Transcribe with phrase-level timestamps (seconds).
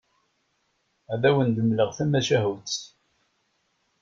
[1.13, 2.75] Ad awen-d-mleɣ tamacahut.